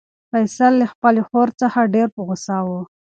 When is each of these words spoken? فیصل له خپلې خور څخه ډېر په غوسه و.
فیصل 0.31 0.71
له 0.81 0.85
خپلې 0.93 1.21
خور 1.27 1.49
څخه 1.61 1.91
ډېر 1.93 2.07
په 2.15 2.21
غوسه 2.27 2.57
و. 2.67 2.69